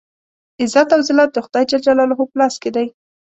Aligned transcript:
عزت 0.61 0.89
او 0.95 1.01
ذلت 1.07 1.29
د 1.33 1.37
خدای 1.45 1.63
جل 1.69 1.81
جلاله 1.85 2.13
په 2.17 2.25
لاس 2.39 2.55
کې 2.61 2.69
دی. 2.75 2.87